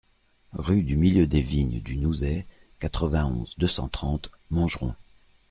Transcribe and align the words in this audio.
Rue 0.53 0.81
du 0.83 0.97
Milieu 0.97 1.27
des 1.27 1.43
Vignes 1.43 1.79
du 1.81 1.95
Nouzet, 1.97 2.47
quatre-vingt-onze, 2.79 3.55
deux 3.59 3.67
cent 3.67 3.87
trente 3.87 4.31
Montgeron 4.49 4.95